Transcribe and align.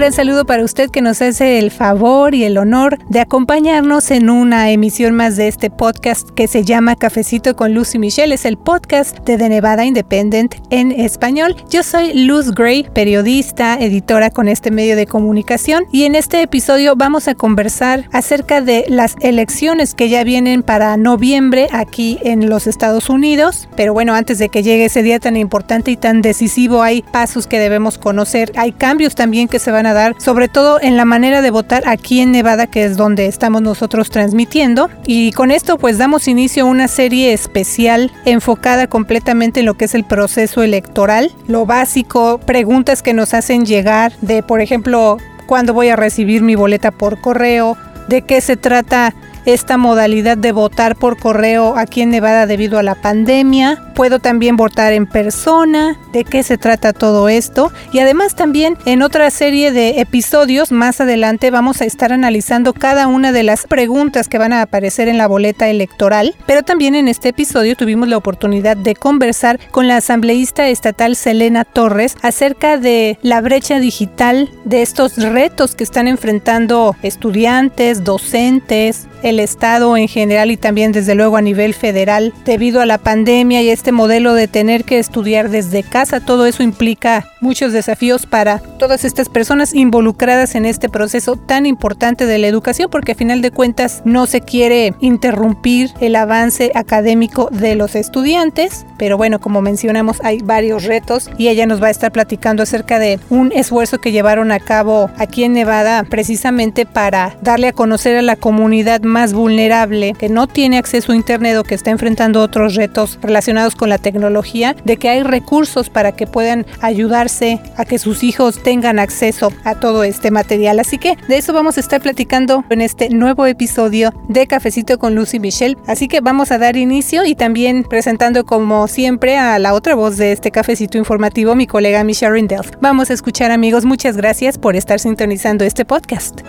gran 0.00 0.14
saludo 0.14 0.46
para 0.46 0.64
usted 0.64 0.88
que 0.88 1.02
nos 1.02 1.20
hace 1.20 1.58
el 1.58 1.70
favor 1.70 2.34
y 2.34 2.44
el 2.44 2.56
honor 2.56 2.98
de 3.10 3.20
acompañarnos 3.20 4.10
en 4.10 4.30
una 4.30 4.70
emisión 4.70 5.14
más 5.14 5.36
de 5.36 5.46
este 5.46 5.68
podcast 5.68 6.30
que 6.30 6.48
se 6.48 6.64
llama 6.64 6.96
Cafecito 6.96 7.54
con 7.54 7.74
Luz 7.74 7.94
y 7.94 7.98
Michelle. 7.98 8.34
Es 8.34 8.46
el 8.46 8.56
podcast 8.56 9.18
de 9.26 9.36
The 9.36 9.50
Nevada 9.50 9.84
Independent 9.84 10.54
en 10.70 10.90
español. 10.90 11.54
Yo 11.68 11.82
soy 11.82 12.14
Luz 12.14 12.54
Gray, 12.54 12.88
periodista, 12.94 13.76
editora 13.78 14.30
con 14.30 14.48
este 14.48 14.70
medio 14.70 14.96
de 14.96 15.04
comunicación 15.04 15.84
y 15.92 16.04
en 16.04 16.14
este 16.14 16.40
episodio 16.40 16.96
vamos 16.96 17.28
a 17.28 17.34
conversar 17.34 18.08
acerca 18.10 18.62
de 18.62 18.86
las 18.88 19.16
elecciones 19.20 19.94
que 19.94 20.08
ya 20.08 20.24
vienen 20.24 20.62
para 20.62 20.96
noviembre 20.96 21.68
aquí 21.72 22.18
en 22.22 22.48
los 22.48 22.66
Estados 22.66 23.10
Unidos. 23.10 23.68
Pero 23.76 23.92
bueno, 23.92 24.14
antes 24.14 24.38
de 24.38 24.48
que 24.48 24.62
llegue 24.62 24.86
ese 24.86 25.02
día 25.02 25.20
tan 25.20 25.36
importante 25.36 25.90
y 25.90 25.98
tan 25.98 26.22
decisivo 26.22 26.82
hay 26.82 27.02
pasos 27.02 27.46
que 27.46 27.58
debemos 27.58 27.98
conocer. 27.98 28.50
Hay 28.56 28.72
cambios 28.72 29.14
también 29.14 29.46
que 29.46 29.58
se 29.58 29.70
van 29.70 29.84
a 29.84 29.89
dar, 29.92 30.14
sobre 30.18 30.48
todo 30.48 30.80
en 30.80 30.96
la 30.96 31.04
manera 31.04 31.42
de 31.42 31.50
votar 31.50 31.82
aquí 31.86 32.20
en 32.20 32.32
Nevada, 32.32 32.66
que 32.66 32.84
es 32.84 32.96
donde 32.96 33.26
estamos 33.26 33.62
nosotros 33.62 34.10
transmitiendo. 34.10 34.90
Y 35.06 35.32
con 35.32 35.50
esto 35.50 35.78
pues 35.78 35.98
damos 35.98 36.28
inicio 36.28 36.64
a 36.64 36.68
una 36.68 36.88
serie 36.88 37.32
especial 37.32 38.12
enfocada 38.24 38.86
completamente 38.86 39.60
en 39.60 39.66
lo 39.66 39.74
que 39.74 39.86
es 39.86 39.94
el 39.94 40.04
proceso 40.04 40.62
electoral, 40.62 41.32
lo 41.46 41.66
básico, 41.66 42.38
preguntas 42.38 43.02
que 43.02 43.14
nos 43.14 43.34
hacen 43.34 43.64
llegar 43.66 44.12
de, 44.20 44.42
por 44.42 44.60
ejemplo, 44.60 45.18
cuándo 45.46 45.74
voy 45.74 45.88
a 45.88 45.96
recibir 45.96 46.42
mi 46.42 46.54
boleta 46.54 46.90
por 46.90 47.20
correo, 47.20 47.76
de 48.08 48.22
qué 48.22 48.40
se 48.40 48.56
trata 48.56 49.14
esta 49.44 49.76
modalidad 49.76 50.36
de 50.36 50.52
votar 50.52 50.96
por 50.96 51.18
correo 51.18 51.76
aquí 51.76 52.02
en 52.02 52.10
Nevada 52.10 52.46
debido 52.46 52.78
a 52.78 52.82
la 52.82 52.94
pandemia. 52.94 53.82
Puedo 53.94 54.18
también 54.18 54.56
votar 54.56 54.92
en 54.92 55.06
persona, 55.06 55.98
de 56.12 56.24
qué 56.24 56.42
se 56.42 56.58
trata 56.58 56.92
todo 56.92 57.28
esto. 57.28 57.72
Y 57.92 57.98
además 57.98 58.34
también 58.34 58.76
en 58.86 59.02
otra 59.02 59.30
serie 59.30 59.72
de 59.72 60.00
episodios 60.00 60.72
más 60.72 61.00
adelante 61.00 61.50
vamos 61.50 61.80
a 61.80 61.84
estar 61.84 62.12
analizando 62.12 62.72
cada 62.72 63.06
una 63.06 63.32
de 63.32 63.42
las 63.42 63.66
preguntas 63.66 64.28
que 64.28 64.38
van 64.38 64.52
a 64.52 64.62
aparecer 64.62 65.08
en 65.08 65.18
la 65.18 65.28
boleta 65.28 65.68
electoral. 65.68 66.34
Pero 66.46 66.62
también 66.62 66.94
en 66.94 67.08
este 67.08 67.30
episodio 67.30 67.76
tuvimos 67.76 68.08
la 68.08 68.16
oportunidad 68.16 68.76
de 68.76 68.94
conversar 68.94 69.60
con 69.70 69.88
la 69.88 69.98
asambleísta 69.98 70.68
estatal 70.68 71.16
Selena 71.16 71.64
Torres 71.64 72.16
acerca 72.22 72.78
de 72.78 73.18
la 73.22 73.40
brecha 73.40 73.78
digital, 73.78 74.50
de 74.64 74.82
estos 74.82 75.16
retos 75.16 75.74
que 75.74 75.84
están 75.84 76.08
enfrentando 76.08 76.96
estudiantes, 77.02 78.04
docentes, 78.04 79.06
el 79.22 79.40
Estado 79.40 79.96
en 79.96 80.08
general 80.08 80.50
y 80.50 80.56
también 80.56 80.92
desde 80.92 81.14
luego 81.14 81.36
a 81.36 81.42
nivel 81.42 81.74
federal 81.74 82.32
debido 82.44 82.80
a 82.80 82.86
la 82.86 82.98
pandemia 82.98 83.62
y 83.62 83.70
este 83.70 83.92
modelo 83.92 84.34
de 84.34 84.48
tener 84.48 84.84
que 84.84 84.98
estudiar 84.98 85.50
desde 85.50 85.82
casa. 85.82 86.20
Todo 86.20 86.46
eso 86.46 86.62
implica 86.62 87.26
muchos 87.40 87.72
desafíos 87.72 88.26
para 88.26 88.58
todas 88.78 89.04
estas 89.04 89.28
personas 89.28 89.74
involucradas 89.74 90.54
en 90.54 90.66
este 90.66 90.88
proceso 90.88 91.36
tan 91.36 91.66
importante 91.66 92.26
de 92.26 92.38
la 92.38 92.46
educación 92.46 92.88
porque 92.90 93.12
a 93.12 93.14
final 93.14 93.42
de 93.42 93.50
cuentas 93.50 94.02
no 94.04 94.26
se 94.26 94.40
quiere 94.40 94.94
interrumpir 95.00 95.90
el 96.00 96.16
avance 96.16 96.72
académico 96.74 97.48
de 97.50 97.74
los 97.74 97.94
estudiantes. 97.94 98.84
Pero 98.98 99.16
bueno, 99.16 99.40
como 99.40 99.62
mencionamos, 99.62 100.18
hay 100.22 100.38
varios 100.38 100.84
retos 100.84 101.30
y 101.38 101.48
ella 101.48 101.66
nos 101.66 101.82
va 101.82 101.88
a 101.88 101.90
estar 101.90 102.12
platicando 102.12 102.62
acerca 102.62 102.98
de 102.98 103.18
un 103.30 103.52
esfuerzo 103.52 103.98
que 103.98 104.12
llevaron 104.12 104.52
a 104.52 104.60
cabo 104.60 105.10
aquí 105.16 105.44
en 105.44 105.52
Nevada 105.52 106.04
precisamente 106.04 106.86
para 106.86 107.36
darle 107.42 107.68
a 107.68 107.72
conocer 107.72 108.16
a 108.16 108.22
la 108.22 108.36
comunidad 108.36 109.00
más 109.10 109.34
vulnerable, 109.34 110.14
que 110.18 110.28
no 110.28 110.46
tiene 110.46 110.78
acceso 110.78 111.12
a 111.12 111.16
Internet 111.16 111.56
o 111.58 111.64
que 111.64 111.74
está 111.74 111.90
enfrentando 111.90 112.40
otros 112.40 112.74
retos 112.74 113.18
relacionados 113.20 113.76
con 113.76 113.88
la 113.88 113.98
tecnología, 113.98 114.74
de 114.84 114.96
que 114.96 115.08
hay 115.08 115.22
recursos 115.22 115.90
para 115.90 116.12
que 116.12 116.26
puedan 116.26 116.64
ayudarse 116.80 117.60
a 117.76 117.84
que 117.84 117.98
sus 117.98 118.22
hijos 118.22 118.62
tengan 118.62 118.98
acceso 118.98 119.52
a 119.64 119.74
todo 119.74 120.04
este 120.04 120.30
material. 120.30 120.80
Así 120.80 120.98
que 120.98 121.16
de 121.28 121.36
eso 121.36 121.52
vamos 121.52 121.76
a 121.76 121.80
estar 121.80 122.00
platicando 122.00 122.64
en 122.70 122.80
este 122.80 123.10
nuevo 123.10 123.46
episodio 123.46 124.12
de 124.28 124.46
Cafecito 124.46 124.98
con 124.98 125.14
Lucy 125.14 125.38
Michelle. 125.38 125.76
Así 125.86 126.08
que 126.08 126.20
vamos 126.20 126.50
a 126.50 126.58
dar 126.58 126.76
inicio 126.76 127.24
y 127.24 127.34
también 127.34 127.84
presentando 127.84 128.44
como 128.44 128.88
siempre 128.88 129.36
a 129.36 129.58
la 129.58 129.74
otra 129.74 129.94
voz 129.94 130.16
de 130.16 130.32
este 130.32 130.50
cafecito 130.50 130.98
informativo, 130.98 131.54
mi 131.54 131.66
colega 131.66 132.04
Michelle 132.04 132.32
Rindell. 132.32 132.60
Vamos 132.80 133.10
a 133.10 133.14
escuchar 133.14 133.50
amigos, 133.50 133.84
muchas 133.84 134.16
gracias 134.16 134.58
por 134.58 134.76
estar 134.76 135.00
sintonizando 135.00 135.64
este 135.64 135.84
podcast. 135.84 136.40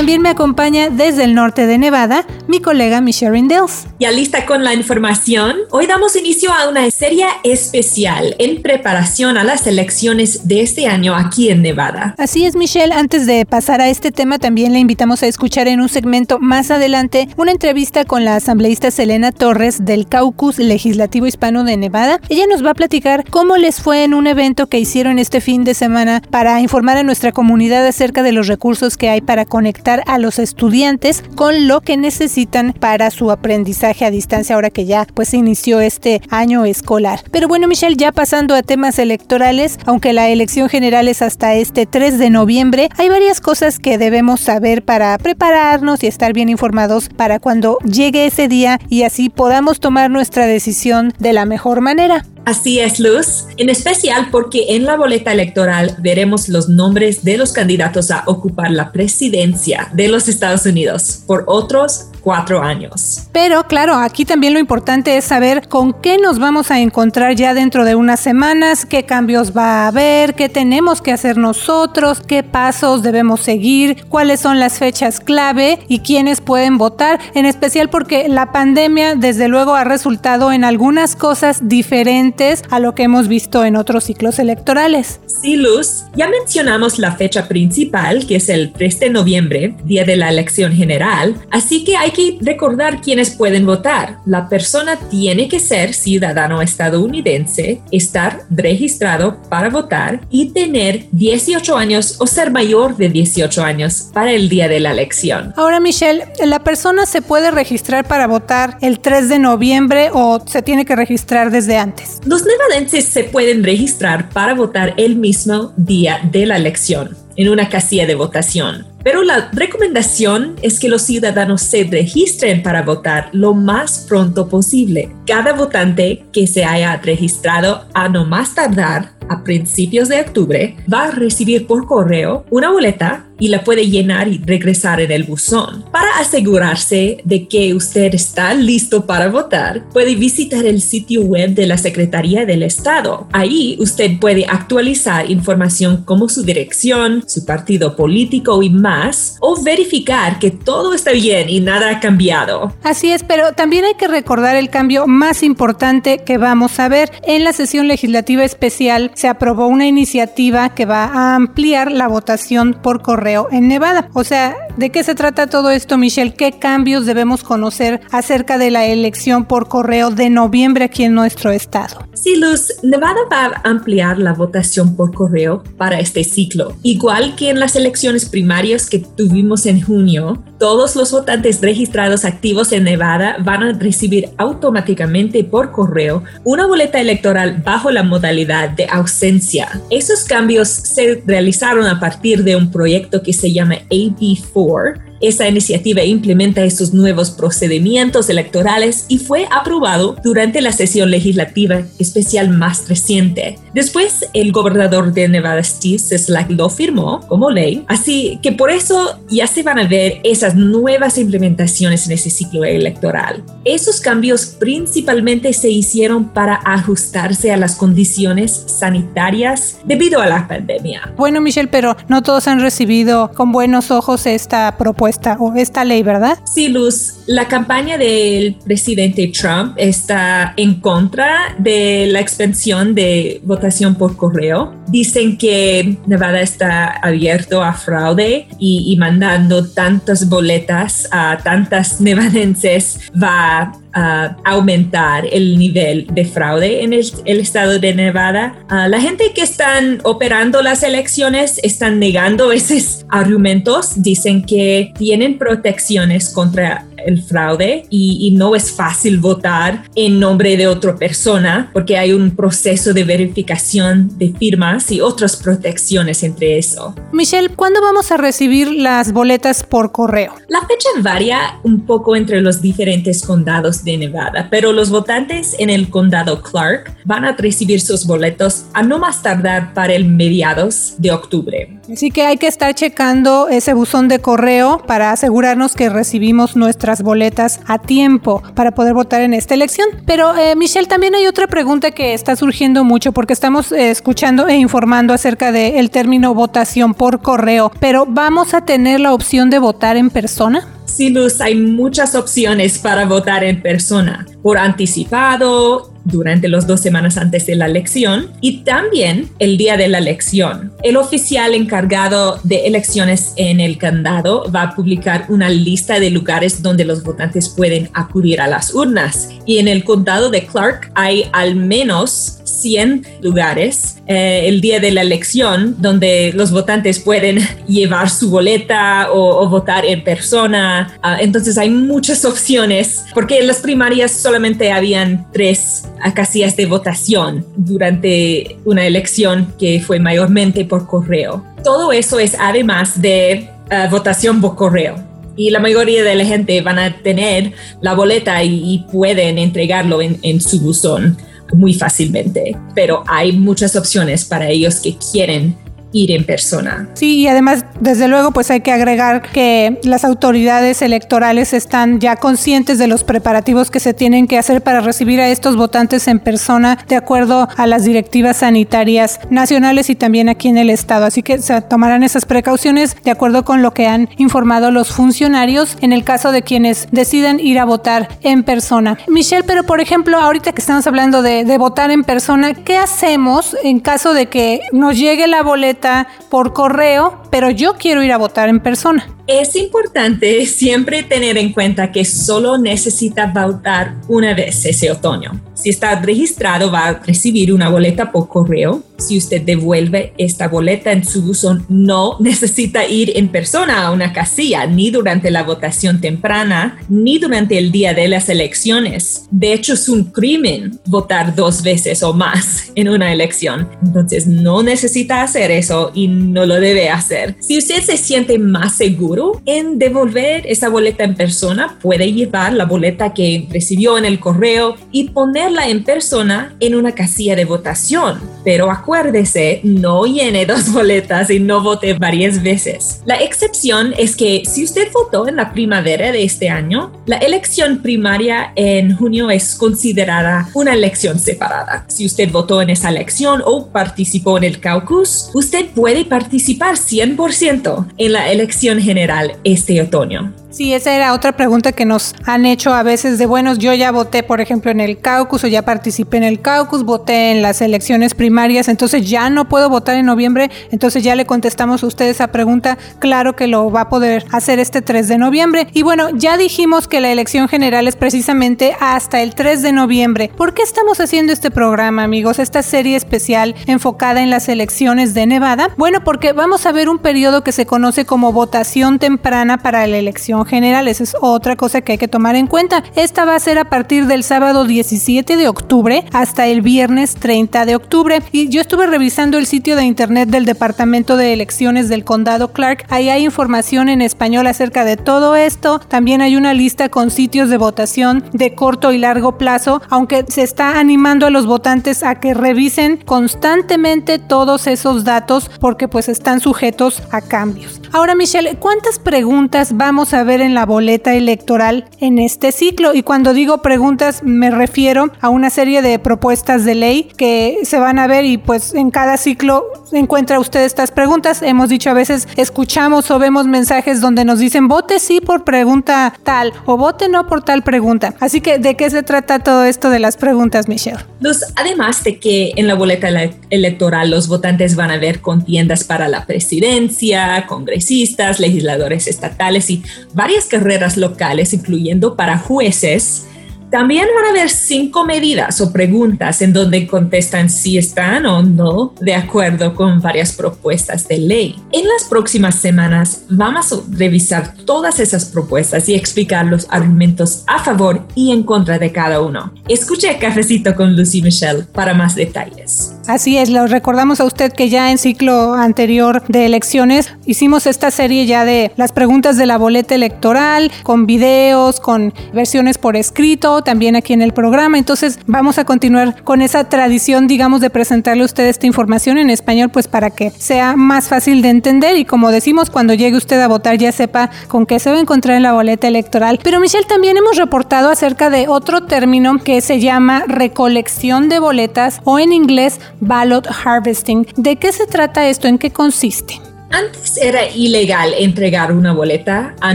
También 0.00 0.22
me 0.22 0.30
acompaña 0.30 0.88
desde 0.88 1.24
el 1.24 1.34
norte 1.34 1.66
de 1.66 1.76
Nevada 1.76 2.24
mi 2.48 2.60
colega 2.60 3.02
Michelle 3.02 3.42
Dells. 3.46 3.86
Ya 4.00 4.10
lista 4.10 4.46
con 4.46 4.64
la 4.64 4.72
información, 4.72 5.58
hoy 5.70 5.86
damos 5.86 6.16
inicio 6.16 6.50
a 6.50 6.70
una 6.70 6.90
serie 6.90 7.26
especial 7.44 8.34
en 8.38 8.62
preparación 8.62 9.36
a 9.36 9.44
las 9.44 9.66
elecciones 9.66 10.48
de 10.48 10.62
este 10.62 10.86
año 10.86 11.14
aquí 11.14 11.50
en 11.50 11.60
Nevada. 11.60 12.14
Así 12.16 12.46
es, 12.46 12.56
Michelle. 12.56 12.94
Antes 12.94 13.26
de 13.26 13.44
pasar 13.44 13.82
a 13.82 13.90
este 13.90 14.10
tema, 14.10 14.38
también 14.38 14.72
le 14.72 14.78
invitamos 14.78 15.22
a 15.22 15.26
escuchar 15.26 15.68
en 15.68 15.82
un 15.82 15.90
segmento 15.90 16.38
más 16.40 16.70
adelante 16.70 17.28
una 17.36 17.52
entrevista 17.52 18.06
con 18.06 18.24
la 18.24 18.36
asambleísta 18.36 18.90
Selena 18.90 19.32
Torres 19.32 19.84
del 19.84 20.08
Caucus 20.08 20.58
Legislativo 20.58 21.26
Hispano 21.26 21.62
de 21.62 21.76
Nevada. 21.76 22.20
Ella 22.30 22.46
nos 22.48 22.64
va 22.64 22.70
a 22.70 22.74
platicar 22.74 23.24
cómo 23.28 23.58
les 23.58 23.82
fue 23.82 24.04
en 24.04 24.14
un 24.14 24.26
evento 24.26 24.66
que 24.66 24.80
hicieron 24.80 25.18
este 25.18 25.42
fin 25.42 25.64
de 25.64 25.74
semana 25.74 26.22
para 26.30 26.60
informar 26.62 26.96
a 26.96 27.02
nuestra 27.02 27.32
comunidad 27.32 27.86
acerca 27.86 28.22
de 28.22 28.32
los 28.32 28.46
recursos 28.46 28.96
que 28.96 29.10
hay 29.10 29.20
para 29.20 29.44
conectar 29.44 29.89
a 30.06 30.18
los 30.18 30.38
estudiantes 30.38 31.24
con 31.34 31.66
lo 31.66 31.80
que 31.80 31.96
necesitan 31.96 32.72
para 32.72 33.10
su 33.10 33.30
aprendizaje 33.30 34.04
a 34.04 34.10
distancia 34.10 34.54
ahora 34.54 34.70
que 34.70 34.84
ya 34.84 35.06
pues 35.14 35.34
inició 35.34 35.80
este 35.80 36.20
año 36.30 36.64
escolar. 36.64 37.20
Pero 37.30 37.48
bueno 37.48 37.68
Michelle, 37.68 37.96
ya 37.96 38.12
pasando 38.12 38.54
a 38.54 38.62
temas 38.62 38.98
electorales, 38.98 39.78
aunque 39.86 40.12
la 40.12 40.28
elección 40.28 40.68
general 40.68 41.08
es 41.08 41.22
hasta 41.22 41.54
este 41.54 41.86
3 41.86 42.18
de 42.18 42.30
noviembre, 42.30 42.88
hay 42.96 43.08
varias 43.08 43.40
cosas 43.40 43.78
que 43.78 43.98
debemos 43.98 44.40
saber 44.40 44.84
para 44.84 45.16
prepararnos 45.18 46.02
y 46.02 46.06
estar 46.06 46.32
bien 46.32 46.48
informados 46.48 47.08
para 47.08 47.38
cuando 47.38 47.78
llegue 47.78 48.26
ese 48.26 48.48
día 48.48 48.78
y 48.88 49.02
así 49.02 49.28
podamos 49.28 49.80
tomar 49.80 50.10
nuestra 50.10 50.46
decisión 50.46 51.12
de 51.18 51.32
la 51.32 51.44
mejor 51.44 51.80
manera. 51.80 52.24
Así 52.44 52.80
es, 52.80 52.98
Luz, 52.98 53.44
en 53.58 53.68
especial 53.68 54.28
porque 54.30 54.74
en 54.74 54.84
la 54.84 54.96
boleta 54.96 55.32
electoral 55.32 55.94
veremos 55.98 56.48
los 56.48 56.68
nombres 56.68 57.22
de 57.22 57.36
los 57.36 57.52
candidatos 57.52 58.10
a 58.10 58.24
ocupar 58.26 58.70
la 58.70 58.92
presidencia 58.92 59.88
de 59.92 60.08
los 60.08 60.26
Estados 60.28 60.64
Unidos. 60.64 61.22
Por 61.26 61.44
otros 61.46 62.06
cuatro 62.20 62.62
años. 62.62 63.28
Pero 63.32 63.64
claro, 63.64 63.94
aquí 63.94 64.24
también 64.24 64.52
lo 64.52 64.58
importante 64.58 65.16
es 65.16 65.24
saber 65.24 65.68
con 65.68 65.92
qué 65.92 66.18
nos 66.18 66.38
vamos 66.38 66.70
a 66.70 66.80
encontrar 66.80 67.34
ya 67.34 67.54
dentro 67.54 67.84
de 67.84 67.94
unas 67.94 68.20
semanas, 68.20 68.86
qué 68.86 69.04
cambios 69.04 69.56
va 69.56 69.84
a 69.84 69.88
haber, 69.88 70.34
qué 70.34 70.48
tenemos 70.48 71.00
que 71.00 71.12
hacer 71.12 71.36
nosotros, 71.36 72.20
qué 72.20 72.42
pasos 72.42 73.02
debemos 73.02 73.40
seguir, 73.40 74.04
cuáles 74.08 74.40
son 74.40 74.58
las 74.58 74.78
fechas 74.78 75.20
clave 75.20 75.78
y 75.88 76.00
quiénes 76.00 76.40
pueden 76.40 76.78
votar, 76.78 77.20
en 77.34 77.46
especial 77.46 77.90
porque 77.90 78.28
la 78.28 78.52
pandemia 78.52 79.14
desde 79.14 79.48
luego 79.48 79.74
ha 79.74 79.84
resultado 79.84 80.52
en 80.52 80.64
algunas 80.64 81.16
cosas 81.16 81.68
diferentes 81.68 82.62
a 82.70 82.80
lo 82.80 82.94
que 82.94 83.04
hemos 83.04 83.28
visto 83.28 83.64
en 83.64 83.76
otros 83.76 84.04
ciclos 84.04 84.38
electorales. 84.38 85.20
Sí, 85.26 85.56
Luz, 85.56 86.04
ya 86.14 86.28
mencionamos 86.28 86.98
la 86.98 87.12
fecha 87.12 87.48
principal, 87.48 88.26
que 88.26 88.36
es 88.36 88.48
el 88.48 88.72
3 88.72 89.00
de 89.00 89.10
noviembre, 89.10 89.76
día 89.84 90.04
de 90.04 90.16
la 90.16 90.28
elección 90.28 90.72
general, 90.72 91.36
así 91.50 91.84
que 91.84 91.96
hay 91.96 92.09
hay 92.10 92.38
que 92.38 92.44
recordar 92.44 93.00
quiénes 93.00 93.30
pueden 93.30 93.66
votar. 93.66 94.18
La 94.26 94.48
persona 94.48 94.96
tiene 94.96 95.48
que 95.48 95.60
ser 95.60 95.94
ciudadano 95.94 96.62
estadounidense, 96.62 97.80
estar 97.92 98.42
registrado 98.50 99.40
para 99.48 99.70
votar 99.70 100.20
y 100.30 100.50
tener 100.50 101.06
18 101.12 101.76
años 101.76 102.16
o 102.18 102.26
ser 102.26 102.50
mayor 102.50 102.96
de 102.96 103.08
18 103.08 103.62
años 103.62 104.08
para 104.12 104.32
el 104.32 104.48
día 104.48 104.68
de 104.68 104.80
la 104.80 104.90
elección. 104.90 105.52
Ahora, 105.56 105.80
Michelle, 105.80 106.24
¿la 106.44 106.64
persona 106.64 107.06
se 107.06 107.22
puede 107.22 107.50
registrar 107.50 108.06
para 108.06 108.26
votar 108.26 108.78
el 108.80 109.00
3 109.00 109.28
de 109.28 109.38
noviembre 109.38 110.10
o 110.12 110.40
se 110.46 110.62
tiene 110.62 110.84
que 110.84 110.96
registrar 110.96 111.50
desde 111.50 111.78
antes? 111.78 112.18
Los 112.24 112.44
nevadenses 112.44 113.04
se 113.04 113.24
pueden 113.24 113.62
registrar 113.62 114.30
para 114.30 114.54
votar 114.54 114.94
el 114.96 115.16
mismo 115.16 115.72
día 115.76 116.20
de 116.24 116.46
la 116.46 116.56
elección 116.56 117.16
en 117.36 117.48
una 117.48 117.68
casilla 117.68 118.06
de 118.06 118.14
votación. 118.14 118.89
Pero 119.02 119.22
la 119.22 119.50
recomendación 119.52 120.56
es 120.62 120.78
que 120.78 120.88
los 120.88 121.02
ciudadanos 121.02 121.62
se 121.62 121.84
registren 121.84 122.62
para 122.62 122.82
votar 122.82 123.30
lo 123.32 123.54
más 123.54 124.04
pronto 124.08 124.48
posible. 124.48 125.10
Cada 125.30 125.52
votante 125.52 126.24
que 126.32 126.48
se 126.48 126.64
haya 126.64 126.96
registrado 126.96 127.84
a 127.94 128.08
no 128.08 128.24
más 128.24 128.52
tardar 128.56 129.12
a 129.28 129.44
principios 129.44 130.08
de 130.08 130.20
octubre 130.20 130.76
va 130.92 131.04
a 131.04 131.10
recibir 131.12 131.68
por 131.68 131.86
correo 131.86 132.44
una 132.50 132.72
boleta 132.72 133.26
y 133.38 133.48
la 133.48 133.64
puede 133.64 133.88
llenar 133.88 134.28
y 134.28 134.38
regresar 134.38 135.00
en 135.00 135.10
el 135.10 135.24
buzón. 135.24 135.84
Para 135.90 136.18
asegurarse 136.18 137.22
de 137.24 137.48
que 137.48 137.74
usted 137.74 138.14
está 138.14 138.52
listo 138.52 139.06
para 139.06 139.28
votar, 139.28 139.88
puede 139.94 140.14
visitar 140.14 140.66
el 140.66 140.82
sitio 140.82 141.22
web 141.22 141.54
de 141.54 141.66
la 141.66 141.78
Secretaría 141.78 142.44
del 142.44 142.62
Estado. 142.62 143.28
Ahí 143.32 143.76
usted 143.80 144.18
puede 144.20 144.44
actualizar 144.46 145.30
información 145.30 146.04
como 146.04 146.28
su 146.28 146.42
dirección, 146.42 147.24
su 147.26 147.46
partido 147.46 147.96
político 147.96 148.62
y 148.62 148.68
más, 148.68 149.38
o 149.40 149.62
verificar 149.62 150.38
que 150.38 150.50
todo 150.50 150.92
está 150.92 151.12
bien 151.12 151.48
y 151.48 151.60
nada 151.60 151.90
ha 151.90 152.00
cambiado. 152.00 152.74
Así 152.82 153.10
es, 153.10 153.22
pero 153.22 153.52
también 153.52 153.86
hay 153.86 153.94
que 153.94 154.08
recordar 154.08 154.56
el 154.56 154.68
cambio 154.68 155.06
importante 155.42 156.18
que 156.24 156.38
vamos 156.38 156.80
a 156.80 156.88
ver. 156.88 157.10
En 157.24 157.44
la 157.44 157.52
sesión 157.52 157.88
legislativa 157.88 158.42
especial 158.42 159.10
se 159.14 159.28
aprobó 159.28 159.66
una 159.66 159.86
iniciativa 159.86 160.70
que 160.70 160.86
va 160.86 161.04
a 161.04 161.34
ampliar 161.34 161.92
la 161.92 162.08
votación 162.08 162.74
por 162.82 163.02
correo 163.02 163.46
en 163.52 163.68
Nevada. 163.68 164.08
O 164.14 164.24
sea, 164.24 164.56
¿de 164.78 164.90
qué 164.90 165.04
se 165.04 165.14
trata 165.14 165.46
todo 165.46 165.70
esto, 165.70 165.98
Michelle? 165.98 166.32
¿Qué 166.32 166.52
cambios 166.52 167.04
debemos 167.04 167.42
conocer 167.42 168.00
acerca 168.10 168.56
de 168.56 168.70
la 168.70 168.86
elección 168.86 169.44
por 169.44 169.68
correo 169.68 170.10
de 170.10 170.30
noviembre 170.30 170.86
aquí 170.86 171.04
en 171.04 171.14
nuestro 171.14 171.50
estado? 171.50 172.08
Sí, 172.14 172.36
Luz, 172.36 172.72
Nevada 172.82 173.20
va 173.30 173.60
a 173.62 173.68
ampliar 173.68 174.18
la 174.18 174.32
votación 174.32 174.96
por 174.96 175.12
correo 175.12 175.62
para 175.76 176.00
este 176.00 176.24
ciclo. 176.24 176.76
Igual 176.82 177.36
que 177.36 177.50
en 177.50 177.60
las 177.60 177.76
elecciones 177.76 178.26
primarias 178.26 178.88
que 178.88 179.00
tuvimos 179.00 179.66
en 179.66 179.82
junio, 179.82 180.42
todos 180.58 180.96
los 180.96 181.12
votantes 181.12 181.60
registrados 181.60 182.24
activos 182.24 182.72
en 182.72 182.84
Nevada 182.84 183.36
van 183.44 183.62
a 183.62 183.72
recibir 183.72 184.30
automáticamente 184.38 185.09
por 185.50 185.72
correo 185.72 186.22
una 186.44 186.66
boleta 186.66 187.00
electoral 187.00 187.62
bajo 187.64 187.90
la 187.90 188.02
modalidad 188.02 188.70
de 188.70 188.86
ausencia. 188.86 189.68
Esos 189.90 190.24
cambios 190.24 190.68
se 190.68 191.22
realizaron 191.26 191.86
a 191.86 191.98
partir 191.98 192.44
de 192.44 192.56
un 192.56 192.70
proyecto 192.70 193.22
que 193.22 193.32
se 193.32 193.52
llama 193.52 193.76
AB4 193.90 195.09
esa 195.20 195.46
iniciativa 195.46 196.02
implementa 196.02 196.64
estos 196.64 196.94
nuevos 196.94 197.30
procedimientos 197.30 198.30
electorales 198.30 199.04
y 199.08 199.18
fue 199.18 199.46
aprobado 199.50 200.16
durante 200.24 200.62
la 200.62 200.72
sesión 200.72 201.10
legislativa 201.10 201.82
especial 201.98 202.48
más 202.48 202.88
reciente. 202.88 203.58
Después, 203.74 204.24
el 204.32 204.50
gobernador 204.50 205.12
de 205.12 205.28
Nevada, 205.28 205.62
Steve 205.62 205.98
Sisolak, 205.98 206.50
lo 206.50 206.70
firmó 206.70 207.20
como 207.28 207.50
ley, 207.50 207.84
así 207.86 208.38
que 208.42 208.52
por 208.52 208.70
eso 208.70 209.20
ya 209.28 209.46
se 209.46 209.62
van 209.62 209.78
a 209.78 209.86
ver 209.86 210.20
esas 210.24 210.54
nuevas 210.54 211.18
implementaciones 211.18 212.06
en 212.06 212.12
ese 212.12 212.30
ciclo 212.30 212.64
electoral. 212.64 213.44
Esos 213.64 214.00
cambios 214.00 214.46
principalmente 214.46 215.52
se 215.52 215.68
hicieron 215.68 216.30
para 216.30 216.60
ajustarse 216.64 217.52
a 217.52 217.58
las 217.58 217.76
condiciones 217.76 218.64
sanitarias 218.66 219.78
debido 219.84 220.20
a 220.20 220.26
la 220.26 220.48
pandemia. 220.48 221.12
Bueno, 221.16 221.42
Michelle, 221.42 221.68
pero 221.68 221.94
no 222.08 222.22
todos 222.22 222.48
han 222.48 222.60
recibido 222.60 223.30
con 223.32 223.52
buenos 223.52 223.90
ojos 223.90 224.26
esta 224.26 224.76
propuesta 224.78 225.09
o 225.38 225.54
esta 225.54 225.84
ley, 225.84 226.02
¿verdad? 226.02 226.38
Sí, 226.44 226.68
Luz. 226.68 227.14
La 227.26 227.46
campaña 227.46 227.96
del 227.96 228.56
presidente 228.64 229.28
Trump 229.28 229.74
está 229.76 230.52
en 230.56 230.80
contra 230.80 231.54
de 231.58 232.06
la 232.08 232.20
expansión 232.20 232.94
de 232.94 233.40
votación 233.44 233.94
por 233.94 234.16
correo. 234.16 234.74
Dicen 234.88 235.38
que 235.38 235.98
Nevada 236.06 236.40
está 236.40 236.88
abierto 237.02 237.62
a 237.62 237.72
fraude 237.72 238.48
y, 238.58 238.92
y 238.92 238.96
mandando 238.96 239.66
tantas 239.68 240.28
boletas 240.28 241.08
a 241.12 241.38
tantas 241.42 242.00
nevadenses 242.00 243.00
va 243.20 243.72
a 243.92 244.36
aumentar 244.44 245.26
el 245.30 245.58
nivel 245.58 246.06
de 246.12 246.24
fraude 246.24 246.82
en 246.82 246.92
el, 246.92 247.40
estado 247.40 247.78
de 247.78 247.94
Nevada. 247.94 248.54
la 248.68 249.00
gente 249.00 249.32
que 249.34 249.42
están 249.42 250.00
operando 250.04 250.62
las 250.62 250.82
elecciones 250.82 251.60
están 251.62 251.98
negando 251.98 252.52
esos 252.52 253.04
argumentos, 253.08 254.02
dicen 254.02 254.44
que 254.44 254.92
tienen 254.98 255.38
protecciones 255.38 256.30
contra 256.30 256.86
el 257.06 257.22
fraude 257.22 257.86
y, 257.90 258.30
no 258.30 258.54
es 258.54 258.70
fácil 258.70 259.18
votar 259.18 259.84
en 259.94 260.20
nombre 260.20 260.56
de 260.56 260.68
otra 260.68 260.94
persona 260.94 261.68
porque 261.72 261.98
hay 261.98 262.12
un 262.12 262.30
proceso 262.36 262.94
de 262.94 263.04
verificación 263.04 264.16
de 264.18 264.32
firmas 264.38 264.90
y 264.92 265.00
otras 265.00 265.36
protecciones 265.36 266.22
entre 266.22 266.58
eso. 266.58 266.94
Michelle, 267.12 267.48
¿cuándo 267.50 267.82
vamos 267.82 268.12
a 268.12 268.16
recibir 268.16 268.70
las 268.70 269.12
boletas 269.12 269.64
por 269.64 269.92
correo? 269.92 270.34
La 270.48 270.60
fecha 270.60 270.88
varía 271.02 271.58
un 271.64 271.84
poco 271.86 272.14
entre 272.14 272.40
los 272.40 272.62
diferentes 272.62 273.22
condados 273.22 273.84
de 273.84 273.96
Nevada, 273.96 274.48
pero 274.50 274.72
los 274.72 274.90
votantes 274.90 275.56
en 275.58 275.70
el 275.70 275.90
condado 275.90 276.40
Clark 276.42 276.96
van 277.04 277.24
a 277.24 277.32
recibir 277.32 277.80
sus 277.80 278.06
boletos 278.06 278.64
a 278.72 278.82
no 278.82 278.98
más 278.98 279.22
tardar 279.22 279.74
para 279.74 279.94
el 279.94 280.04
mediados 280.04 280.94
de 280.98 281.10
octubre. 281.10 281.80
Así 281.92 282.10
que 282.10 282.22
hay 282.22 282.36
que 282.36 282.46
estar 282.46 282.74
checando 282.74 283.48
ese 283.48 283.74
buzón 283.74 284.08
de 284.08 284.20
correo 284.20 284.82
para 284.86 285.12
asegurarnos 285.12 285.74
que 285.74 285.88
recibimos 285.88 286.56
nuestras 286.90 287.02
boletas 287.02 287.60
a 287.66 287.78
tiempo 287.78 288.42
para 288.54 288.72
poder 288.72 288.94
votar 288.94 289.20
en 289.20 289.32
esta 289.32 289.54
elección. 289.54 289.86
Pero 290.06 290.36
eh, 290.36 290.56
Michelle, 290.56 290.88
también 290.88 291.14
hay 291.14 291.26
otra 291.26 291.46
pregunta 291.46 291.92
que 291.92 292.14
está 292.14 292.34
surgiendo 292.34 292.84
mucho 292.84 293.12
porque 293.12 293.32
estamos 293.32 293.70
eh, 293.70 293.90
escuchando 293.90 294.48
e 294.48 294.56
informando 294.56 295.14
acerca 295.14 295.52
del 295.52 295.90
término 295.90 296.34
votación 296.34 296.94
por 296.94 297.22
correo, 297.22 297.70
pero 297.78 298.06
¿vamos 298.08 298.54
a 298.54 298.64
tener 298.64 299.00
la 299.00 299.14
opción 299.14 299.50
de 299.50 299.58
votar 299.58 299.96
en 299.96 300.10
persona? 300.10 300.66
Sí, 300.86 301.10
Luz, 301.10 301.40
hay 301.40 301.54
muchas 301.54 302.16
opciones 302.16 302.78
para 302.78 303.06
votar 303.06 303.44
en 303.44 303.62
persona, 303.62 304.26
por 304.42 304.58
anticipado, 304.58 305.89
durante 306.04 306.48
las 306.48 306.66
dos 306.66 306.80
semanas 306.80 307.16
antes 307.16 307.46
de 307.46 307.56
la 307.56 307.66
elección 307.66 308.30
y 308.40 308.58
también 308.58 309.28
el 309.38 309.56
día 309.56 309.76
de 309.76 309.88
la 309.88 309.98
elección. 309.98 310.72
El 310.82 310.96
oficial 310.96 311.54
encargado 311.54 312.40
de 312.44 312.66
elecciones 312.66 313.32
en 313.36 313.60
el 313.60 313.78
candado 313.78 314.50
va 314.54 314.62
a 314.62 314.74
publicar 314.74 315.26
una 315.28 315.48
lista 315.48 316.00
de 316.00 316.10
lugares 316.10 316.62
donde 316.62 316.84
los 316.84 317.02
votantes 317.02 317.48
pueden 317.48 317.88
acudir 317.94 318.40
a 318.40 318.46
las 318.46 318.74
urnas 318.74 319.30
y 319.46 319.58
en 319.58 319.68
el 319.68 319.84
condado 319.84 320.30
de 320.30 320.46
Clark 320.46 320.90
hay 320.94 321.24
al 321.32 321.54
menos 321.56 322.39
100 322.50 323.06
lugares 323.22 323.98
eh, 324.06 324.42
el 324.46 324.60
día 324.60 324.80
de 324.80 324.90
la 324.90 325.02
elección 325.02 325.76
donde 325.78 326.32
los 326.34 326.50
votantes 326.50 326.98
pueden 326.98 327.38
llevar 327.68 328.10
su 328.10 328.30
boleta 328.30 329.08
o, 329.12 329.48
votar 329.48 329.84
en 329.84 330.04
persona. 330.04 330.96
Ah, 331.02 331.18
entonces 331.20 331.58
hay 331.58 331.70
muchas 331.70 332.24
opciones 332.24 333.04
porque 333.14 333.38
en 333.38 333.46
las 333.46 333.58
primarias 333.58 334.10
solamente 334.12 334.72
habían 334.72 335.26
tres 335.32 335.88
casillas 336.14 336.56
de 336.56 336.66
votación 336.66 337.44
durante 337.56 338.56
una 338.64 338.86
elección 338.86 339.52
que 339.58 339.80
fue 339.80 339.98
mayormente 339.98 340.64
por 340.64 340.86
correo. 340.86 341.44
Todo 341.64 341.92
eso 341.92 342.18
es 342.18 342.36
además 342.38 343.00
de 343.00 343.48
ah, 343.70 343.88
votación 343.90 344.40
por 344.40 344.56
correo 344.56 345.10
y 345.36 345.50
la 345.50 345.58
mayoría 345.58 346.04
de 346.04 346.14
la 346.14 346.24
gente 346.24 346.60
van 346.60 346.78
a 346.78 346.98
tener 346.98 347.52
la 347.80 347.94
boleta 347.94 348.42
y, 348.44 348.84
pueden 348.92 349.38
entregarlo 349.38 350.02
en, 350.02 350.18
en, 350.22 350.40
su 350.40 350.60
buzón 350.60 351.16
muy 351.52 351.74
fácilmente, 351.74 352.56
pero 352.74 353.04
hay 353.06 353.32
muchas 353.32 353.76
opciones 353.76 354.24
para 354.24 354.48
ellos 354.48 354.80
que 354.80 354.96
quieren 355.12 355.56
ir 355.92 356.12
en 356.12 356.24
persona. 356.24 356.88
Sí, 356.94 357.18
y 357.18 357.28
además, 357.28 357.64
desde 357.80 358.08
luego, 358.08 358.30
pues 358.32 358.50
hay 358.50 358.60
que 358.60 358.72
agregar 358.72 359.22
que 359.22 359.78
las 359.82 360.04
autoridades 360.04 360.82
electorales 360.82 361.52
están 361.52 362.00
ya 362.00 362.16
conscientes 362.16 362.78
de 362.78 362.86
los 362.86 363.04
preparativos 363.04 363.70
que 363.70 363.80
se 363.80 363.94
tienen 363.94 364.26
que 364.26 364.38
hacer 364.38 364.62
para 364.62 364.80
recibir 364.80 365.20
a 365.20 365.28
estos 365.28 365.56
votantes 365.56 366.06
en 366.08 366.20
persona 366.20 366.78
de 366.88 366.96
acuerdo 366.96 367.48
a 367.56 367.66
las 367.66 367.84
directivas 367.84 368.38
sanitarias 368.38 369.20
nacionales 369.30 369.90
y 369.90 369.94
también 369.94 370.28
aquí 370.28 370.48
en 370.48 370.58
el 370.58 370.70
estado. 370.70 371.06
Así 371.06 371.22
que 371.22 371.38
se 371.38 371.60
tomarán 371.62 372.02
esas 372.02 372.24
precauciones 372.24 372.96
de 373.02 373.10
acuerdo 373.10 373.44
con 373.44 373.62
lo 373.62 373.72
que 373.72 373.86
han 373.86 374.08
informado 374.16 374.70
los 374.70 374.92
funcionarios 374.92 375.76
en 375.80 375.92
el 375.92 376.04
caso 376.04 376.32
de 376.32 376.42
quienes 376.42 376.88
deciden 376.92 377.40
ir 377.40 377.58
a 377.58 377.64
votar 377.64 378.08
en 378.22 378.42
persona. 378.44 378.98
Michelle, 379.08 379.44
pero 379.44 379.64
por 379.64 379.80
ejemplo, 379.80 380.18
ahorita 380.18 380.52
que 380.52 380.60
estamos 380.60 380.86
hablando 380.86 381.22
de, 381.22 381.44
de 381.44 381.58
votar 381.58 381.90
en 381.90 382.04
persona, 382.04 382.54
¿qué 382.54 382.76
hacemos 382.76 383.56
en 383.62 383.80
caso 383.80 384.14
de 384.14 384.26
que 384.26 384.60
nos 384.72 384.96
llegue 384.96 385.26
la 385.26 385.42
boleta 385.42 385.79
por 386.28 386.52
correo, 386.52 387.22
pero 387.30 387.50
yo 387.50 387.74
quiero 387.74 388.02
ir 388.02 388.12
a 388.12 388.18
votar 388.18 388.48
en 388.48 388.60
persona. 388.60 389.06
Es 389.32 389.54
importante 389.54 390.44
siempre 390.44 391.04
tener 391.04 391.38
en 391.38 391.52
cuenta 391.52 391.92
que 391.92 392.04
solo 392.04 392.58
necesita 392.58 393.26
votar 393.26 393.94
una 394.08 394.34
vez 394.34 394.66
ese 394.66 394.90
otoño. 394.90 395.40
Si 395.54 395.70
está 395.70 395.94
registrado, 396.00 396.72
va 396.72 396.88
a 396.88 396.92
recibir 396.94 397.52
una 397.52 397.68
boleta 397.68 398.10
por 398.10 398.26
correo. 398.28 398.82
Si 398.98 399.18
usted 399.18 399.42
devuelve 399.42 400.14
esta 400.18 400.48
boleta 400.48 400.90
en 400.90 401.04
su 401.04 401.22
buzón, 401.22 401.64
no 401.68 402.16
necesita 402.18 402.86
ir 402.86 403.12
en 403.14 403.28
persona 403.28 403.86
a 403.86 403.92
una 403.92 404.12
casilla, 404.12 404.66
ni 404.66 404.90
durante 404.90 405.30
la 405.30 405.42
votación 405.42 406.00
temprana, 406.00 406.78
ni 406.88 407.18
durante 407.18 407.56
el 407.56 407.70
día 407.70 407.94
de 407.94 408.08
las 408.08 408.28
elecciones. 408.30 409.26
De 409.30 409.52
hecho, 409.52 409.74
es 409.74 409.88
un 409.88 410.04
crimen 410.04 410.80
votar 410.86 411.36
dos 411.36 411.62
veces 411.62 412.02
o 412.02 412.14
más 412.14 412.72
en 412.74 412.88
una 412.88 413.12
elección. 413.12 413.68
Entonces, 413.84 414.26
no 414.26 414.62
necesita 414.62 415.22
hacer 415.22 415.50
eso 415.50 415.92
y 415.94 416.08
no 416.08 416.46
lo 416.46 416.58
debe 416.58 416.88
hacer. 416.88 417.36
Si 417.40 417.58
usted 417.58 417.82
se 417.82 417.96
siente 417.96 418.38
más 418.38 418.76
seguro 418.76 419.19
en 419.46 419.78
devolver 419.78 420.46
esa 420.46 420.68
boleta 420.68 421.04
en 421.04 421.14
persona, 421.14 421.78
puede 421.80 422.12
llevar 422.12 422.52
la 422.52 422.64
boleta 422.64 423.12
que 423.12 423.46
recibió 423.50 423.98
en 423.98 424.04
el 424.04 424.20
correo 424.20 424.76
y 424.92 425.10
poner 425.10 425.50
en 425.66 425.84
persona 425.84 426.54
en 426.60 426.74
una 426.74 426.92
casilla 426.92 427.34
de 427.34 427.44
votación. 427.44 428.20
Pero 428.44 428.70
acuérdese, 428.70 429.60
no 429.64 430.04
llene 430.04 430.46
dos 430.46 430.72
boletas 430.72 431.30
y 431.30 431.40
no 431.40 431.62
vote 431.62 431.94
varias 431.94 432.42
veces. 432.42 433.02
La 433.04 433.16
excepción 433.16 433.94
es 433.98 434.16
que 434.16 434.42
si 434.46 434.64
usted 434.64 434.88
votó 434.92 435.28
en 435.28 435.36
la 435.36 435.52
primavera 435.52 436.12
de 436.12 436.22
este 436.24 436.48
año, 436.48 436.92
la 437.06 437.16
elección 437.16 437.82
primaria 437.82 438.52
en 438.56 438.96
junio 438.96 439.30
es 439.30 439.54
considerada 439.54 440.48
una 440.54 440.74
elección 440.74 441.18
separada. 441.18 441.84
Si 441.88 442.06
usted 442.06 442.30
votó 442.30 442.62
en 442.62 442.70
esa 442.70 442.88
elección 442.90 443.42
o 443.44 443.68
participó 443.68 444.38
en 444.38 444.44
el 444.44 444.60
caucus, 444.60 445.30
usted 445.34 445.66
puede 445.74 446.04
participar 446.04 446.76
100% 446.76 447.86
en 447.96 448.12
la 448.12 448.30
elección 448.30 448.80
general 448.80 449.09
este 449.44 449.82
otoño. 449.82 450.32
Sí, 450.50 450.74
esa 450.74 450.92
era 450.92 451.14
otra 451.14 451.36
pregunta 451.36 451.70
que 451.70 451.84
nos 451.84 452.12
han 452.24 452.44
hecho 452.44 452.74
a 452.74 452.82
veces 452.82 453.18
de, 453.18 453.26
bueno, 453.26 453.54
yo 453.54 453.72
ya 453.72 453.92
voté, 453.92 454.24
por 454.24 454.40
ejemplo, 454.40 454.72
en 454.72 454.80
el 454.80 454.98
caucus 454.98 455.44
o 455.44 455.46
ya 455.46 455.62
participé 455.62 456.16
en 456.16 456.24
el 456.24 456.40
caucus, 456.40 456.84
voté 456.84 457.30
en 457.30 457.40
las 457.40 457.60
elecciones 457.60 458.14
primarias, 458.14 458.66
entonces 458.66 459.08
ya 459.08 459.30
no 459.30 459.48
puedo 459.48 459.70
votar 459.70 459.94
en 459.94 460.06
noviembre, 460.06 460.50
entonces 460.72 461.04
ya 461.04 461.14
le 461.14 461.24
contestamos 461.24 461.84
a 461.84 461.86
usted 461.86 462.06
esa 462.06 462.32
pregunta, 462.32 462.78
claro 462.98 463.36
que 463.36 463.46
lo 463.46 463.70
va 463.70 463.82
a 463.82 463.88
poder 463.88 464.24
hacer 464.32 464.58
este 464.58 464.82
3 464.82 465.06
de 465.06 465.18
noviembre. 465.18 465.68
Y 465.72 465.82
bueno, 465.82 466.08
ya 466.14 466.36
dijimos 466.36 466.88
que 466.88 467.00
la 467.00 467.12
elección 467.12 467.46
general 467.46 467.86
es 467.86 467.94
precisamente 467.94 468.76
hasta 468.80 469.22
el 469.22 469.36
3 469.36 469.62
de 469.62 469.72
noviembre. 469.72 470.32
¿Por 470.36 470.52
qué 470.52 470.62
estamos 470.62 470.98
haciendo 470.98 471.32
este 471.32 471.52
programa, 471.52 472.02
amigos? 472.02 472.40
Esta 472.40 472.62
serie 472.62 472.96
especial 472.96 473.54
enfocada 473.66 474.20
en 474.20 474.30
las 474.30 474.48
elecciones 474.48 475.14
de 475.14 475.26
Nevada. 475.26 475.70
Bueno, 475.76 476.02
porque 476.02 476.32
vamos 476.32 476.66
a 476.66 476.72
ver 476.72 476.88
un 476.88 476.98
periodo 476.98 477.44
que 477.44 477.52
se 477.52 477.66
conoce 477.66 478.04
como 478.04 478.32
votación 478.32 478.98
temprana 478.98 479.58
para 479.58 479.86
la 479.86 479.96
elección 479.96 480.39
general. 480.44 480.88
Esa 480.88 481.04
es 481.04 481.16
otra 481.20 481.56
cosa 481.56 481.80
que 481.80 481.92
hay 481.92 481.98
que 481.98 482.08
tomar 482.08 482.36
en 482.36 482.46
cuenta. 482.46 482.82
Esta 482.94 483.24
va 483.24 483.34
a 483.34 483.40
ser 483.40 483.58
a 483.58 483.68
partir 483.68 484.06
del 484.06 484.24
sábado 484.24 484.64
17 484.64 485.36
de 485.36 485.48
octubre 485.48 486.04
hasta 486.12 486.46
el 486.46 486.62
viernes 486.62 487.14
30 487.14 487.66
de 487.66 487.76
octubre. 487.76 488.22
Y 488.32 488.48
yo 488.48 488.60
estuve 488.60 488.86
revisando 488.86 489.38
el 489.38 489.46
sitio 489.46 489.76
de 489.76 489.84
internet 489.84 490.28
del 490.28 490.44
Departamento 490.44 491.16
de 491.16 491.32
Elecciones 491.32 491.88
del 491.88 492.04
Condado 492.04 492.52
Clark. 492.52 492.86
Ahí 492.88 493.08
hay 493.08 493.24
información 493.24 493.88
en 493.88 494.02
español 494.02 494.46
acerca 494.46 494.84
de 494.84 494.96
todo 494.96 495.36
esto. 495.36 495.80
También 495.80 496.22
hay 496.22 496.36
una 496.36 496.54
lista 496.54 496.88
con 496.88 497.10
sitios 497.10 497.50
de 497.50 497.56
votación 497.56 498.24
de 498.32 498.54
corto 498.54 498.92
y 498.92 498.98
largo 498.98 499.38
plazo, 499.38 499.82
aunque 499.90 500.24
se 500.28 500.42
está 500.42 500.78
animando 500.78 501.26
a 501.26 501.30
los 501.30 501.46
votantes 501.46 502.02
a 502.02 502.20
que 502.20 502.34
revisen 502.34 502.98
constantemente 502.98 504.18
todos 504.18 504.66
esos 504.66 505.04
datos 505.04 505.50
porque 505.60 505.88
pues 505.88 506.08
están 506.08 506.40
sujetos 506.40 507.02
a 507.10 507.20
cambios. 507.20 507.80
Ahora 507.92 508.14
Michelle, 508.14 508.56
¿cuántas 508.56 508.98
preguntas 508.98 509.76
vamos 509.76 510.14
a 510.14 510.22
ver? 510.22 510.29
En 510.38 510.54
la 510.54 510.66
boleta 510.66 511.14
electoral 511.14 511.86
en 511.98 512.20
este 512.20 512.52
ciclo. 512.52 512.94
Y 512.94 513.02
cuando 513.02 513.34
digo 513.34 513.62
preguntas 513.62 514.22
me 514.22 514.52
refiero 514.52 515.10
a 515.20 515.28
una 515.28 515.50
serie 515.50 515.82
de 515.82 515.98
propuestas 515.98 516.64
de 516.64 516.76
ley 516.76 517.08
que 517.16 517.58
se 517.64 517.80
van 517.80 517.98
a 517.98 518.06
ver 518.06 518.24
y 518.24 518.38
pues 518.38 518.74
en 518.74 518.92
cada 518.92 519.16
ciclo 519.16 519.64
encuentra 519.92 520.38
usted 520.38 520.62
estas 520.62 520.92
preguntas. 520.92 521.42
Hemos 521.42 521.68
dicho 521.68 521.90
a 521.90 521.94
veces 521.94 522.28
escuchamos 522.36 523.10
o 523.10 523.18
vemos 523.18 523.46
mensajes 523.46 524.00
donde 524.00 524.24
nos 524.24 524.38
dicen 524.38 524.68
vote 524.68 525.00
sí 525.00 525.20
por 525.20 525.42
pregunta 525.42 526.14
tal 526.22 526.52
o 526.66 526.76
vote 526.76 527.08
no 527.08 527.26
por 527.26 527.42
tal 527.42 527.62
pregunta. 527.62 528.14
Así 528.20 528.40
que 528.40 528.58
¿de 528.58 528.76
qué 528.76 528.88
se 528.90 529.02
trata 529.02 529.40
todo 529.40 529.64
esto 529.64 529.90
de 529.90 529.98
las 529.98 530.16
preguntas, 530.16 530.68
Michelle? 530.68 530.98
Los, 531.20 531.42
además 531.56 532.04
de 532.04 532.18
que 532.18 532.52
en 532.56 532.66
la 532.66 532.74
boleta 532.74 533.08
electoral 533.50 534.10
los 534.10 534.28
votantes 534.28 534.76
van 534.76 534.90
a 534.90 534.98
ver 534.98 535.20
contiendas 535.20 535.84
para 535.84 536.08
la 536.08 536.26
presidencia, 536.26 537.46
congresistas, 537.46 538.40
legisladores 538.40 539.06
estatales 539.06 539.70
y 539.70 539.82
varias 540.20 540.44
carreras 540.44 540.98
locales, 540.98 541.54
incluyendo 541.54 542.14
para 542.14 542.36
jueces, 542.36 543.26
también 543.70 544.06
van 544.14 544.26
a 544.26 544.30
haber 544.30 544.50
cinco 544.50 545.04
medidas 545.04 545.60
o 545.60 545.72
preguntas 545.72 546.42
en 546.42 546.52
donde 546.52 546.86
contestan 546.86 547.48
si 547.48 547.78
están 547.78 548.26
o 548.26 548.42
no 548.42 548.94
de 549.00 549.14
acuerdo 549.14 549.74
con 549.74 550.00
varias 550.00 550.32
propuestas 550.32 551.06
de 551.06 551.18
ley. 551.18 551.56
En 551.72 551.86
las 551.86 552.04
próximas 552.04 552.56
semanas 552.56 553.24
vamos 553.28 553.72
a 553.72 553.76
revisar 553.90 554.54
todas 554.64 554.98
esas 554.98 555.26
propuestas 555.26 555.88
y 555.88 555.94
explicar 555.94 556.46
los 556.46 556.66
argumentos 556.70 557.44
a 557.46 557.62
favor 557.62 558.06
y 558.14 558.32
en 558.32 558.42
contra 558.42 558.78
de 558.78 558.90
cada 558.90 559.20
uno. 559.20 559.52
Escuche 559.68 560.18
Cafecito 560.18 560.74
con 560.74 560.96
Lucy 560.96 561.22
Michelle 561.22 561.64
para 561.72 561.94
más 561.94 562.16
detalles. 562.16 562.96
Así 563.06 563.38
es, 563.38 563.50
lo 563.50 563.66
recordamos 563.66 564.20
a 564.20 564.24
usted 564.24 564.52
que 564.52 564.68
ya 564.68 564.90
en 564.90 564.98
ciclo 564.98 565.54
anterior 565.54 566.22
de 566.28 566.46
elecciones 566.46 567.12
hicimos 567.26 567.66
esta 567.66 567.90
serie 567.90 568.26
ya 568.26 568.44
de 568.44 568.72
las 568.76 568.92
preguntas 568.92 569.36
de 569.36 569.46
la 569.46 569.58
boleta 569.58 569.94
electoral, 569.94 570.70
con 570.82 571.06
videos, 571.06 571.80
con 571.80 572.14
versiones 572.32 572.78
por 572.78 572.96
escrito, 572.96 573.59
también 573.62 573.96
aquí 573.96 574.12
en 574.12 574.22
el 574.22 574.32
programa. 574.32 574.78
Entonces 574.78 575.18
vamos 575.26 575.58
a 575.58 575.64
continuar 575.64 576.22
con 576.22 576.42
esa 576.42 576.64
tradición, 576.64 577.26
digamos, 577.26 577.60
de 577.60 577.70
presentarle 577.70 578.22
a 578.22 578.26
usted 578.26 578.46
esta 578.46 578.66
información 578.66 579.18
en 579.18 579.30
español, 579.30 579.70
pues 579.70 579.88
para 579.88 580.10
que 580.10 580.30
sea 580.30 580.76
más 580.76 581.08
fácil 581.08 581.42
de 581.42 581.50
entender 581.50 581.96
y 581.96 582.04
como 582.04 582.30
decimos, 582.30 582.70
cuando 582.70 582.94
llegue 582.94 583.16
usted 583.16 583.40
a 583.40 583.48
votar 583.48 583.78
ya 583.78 583.92
sepa 583.92 584.30
con 584.48 584.66
qué 584.66 584.78
se 584.78 584.90
va 584.90 584.96
a 584.96 585.00
encontrar 585.00 585.36
en 585.36 585.42
la 585.42 585.52
boleta 585.52 585.88
electoral. 585.88 586.38
Pero 586.42 586.60
Michelle, 586.60 586.86
también 586.86 587.16
hemos 587.16 587.36
reportado 587.36 587.90
acerca 587.90 588.30
de 588.30 588.48
otro 588.48 588.82
término 588.84 589.38
que 589.38 589.60
se 589.60 589.80
llama 589.80 590.24
recolección 590.26 591.28
de 591.28 591.38
boletas 591.38 592.00
o 592.04 592.18
en 592.18 592.32
inglés 592.32 592.80
ballot 593.00 593.46
harvesting. 593.64 594.26
¿De 594.36 594.56
qué 594.56 594.72
se 594.72 594.86
trata 594.86 595.28
esto? 595.28 595.48
¿En 595.48 595.58
qué 595.58 595.70
consiste? 595.70 596.40
Antes 596.70 597.16
era 597.16 597.48
ilegal 597.48 598.14
entregar 598.16 598.70
una 598.70 598.92
boleta 598.92 599.56
a 599.60 599.74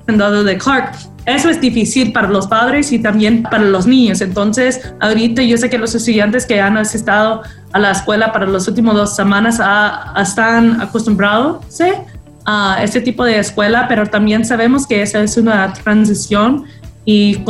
condado, 0.07 0.45
de 0.45 0.57
Clark. 0.57 0.93
Eso 1.27 1.51
es 1.51 1.61
difícil 1.61 2.13
para 2.13 2.29
los 2.29 2.47
padres 2.47 2.93
y 2.93 3.01
también 3.01 3.43
para 3.43 3.65
los 3.65 3.87
niños. 3.87 4.21
Entonces, 4.21 4.81
ahorita 5.01 5.43
yo 5.43 5.57
sé 5.59 5.69
que 5.69 5.77
los 5.77 5.93
estudiantes 5.95 6.47
que 6.47 6.61
han 6.61 6.77
asistido 6.77 7.43
a 7.73 7.79
la 7.79 7.91
escuela 7.91 8.33
para 8.33 8.47
las 8.47 8.69
últimas 8.69 8.95
dos 8.95 9.17
semanas 9.17 9.61
están 10.17 10.81
acostumbrados 10.81 11.65
a 12.45 12.79
este 12.81 13.01
tipo 13.01 13.25
de 13.25 13.41
escuela, 13.41 13.87
pero 13.89 14.07
también 14.07 14.45
sabemos 14.45 14.87
que 14.87 15.03
esa 15.03 15.21
es 15.21 15.37
una 15.37 15.73
transición 15.73 16.65
y 17.09 17.41